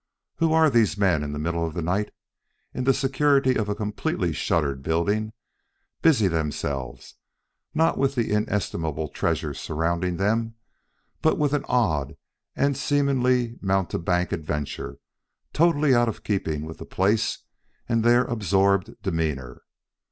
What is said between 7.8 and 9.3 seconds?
with the inestimable